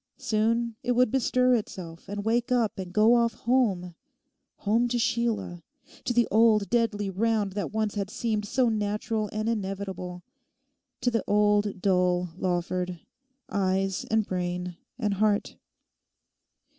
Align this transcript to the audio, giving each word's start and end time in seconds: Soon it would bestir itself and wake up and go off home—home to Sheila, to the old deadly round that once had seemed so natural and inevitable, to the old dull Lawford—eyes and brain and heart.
Soon 0.17 0.75
it 0.81 0.93
would 0.93 1.11
bestir 1.11 1.53
itself 1.53 2.09
and 2.09 2.25
wake 2.25 2.51
up 2.51 2.79
and 2.79 2.91
go 2.91 3.13
off 3.13 3.35
home—home 3.35 4.87
to 4.87 4.97
Sheila, 4.97 5.61
to 6.05 6.11
the 6.11 6.27
old 6.31 6.71
deadly 6.71 7.11
round 7.11 7.51
that 7.51 7.71
once 7.71 7.93
had 7.93 8.09
seemed 8.09 8.45
so 8.47 8.67
natural 8.67 9.29
and 9.31 9.47
inevitable, 9.47 10.23
to 11.01 11.11
the 11.11 11.23
old 11.27 11.83
dull 11.83 12.29
Lawford—eyes 12.35 14.05
and 14.09 14.25
brain 14.25 14.75
and 14.97 15.13
heart. 15.13 15.57